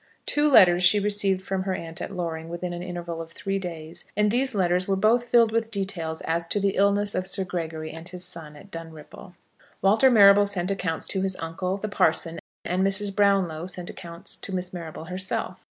Two 0.25 0.49
letters 0.49 0.83
she 0.83 0.99
received 0.99 1.43
from 1.43 1.61
her 1.61 1.75
aunt 1.75 2.01
at 2.01 2.09
Loring 2.09 2.49
within 2.49 2.73
an 2.73 2.81
interval 2.81 3.21
of 3.21 3.33
three 3.33 3.59
days, 3.59 4.05
and 4.17 4.31
these 4.31 4.55
letters 4.55 4.87
were 4.87 4.95
both 4.95 5.25
filled 5.25 5.51
with 5.51 5.69
details 5.69 6.21
as 6.21 6.47
to 6.47 6.59
the 6.59 6.75
illness 6.75 7.13
of 7.13 7.27
Sir 7.27 7.43
Gregory 7.43 7.91
and 7.91 8.09
his 8.09 8.25
son, 8.25 8.55
at 8.55 8.71
Dunripple. 8.71 9.35
Walter 9.79 10.09
Marrable 10.09 10.47
sent 10.47 10.71
accounts 10.71 11.05
to 11.05 11.21
his 11.21 11.35
uncle, 11.35 11.77
the 11.77 11.87
parson, 11.87 12.39
and 12.65 12.83
Mrs. 12.83 13.15
Brownlow 13.15 13.67
sent 13.67 13.91
accounts 13.91 14.35
to 14.37 14.51
Miss 14.51 14.73
Marrable 14.73 15.05
herself. 15.05 15.59